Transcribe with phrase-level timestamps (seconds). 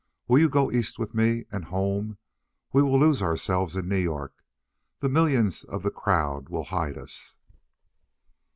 [0.27, 2.17] Will you go East with me, and home?
[2.73, 4.33] We will lose ourselves in New York.
[4.99, 7.35] The millions of the crowd will hide us."